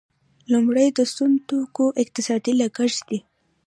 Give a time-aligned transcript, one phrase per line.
[0.51, 3.19] لومړی د سون توکو اقتصادي لګښت دی.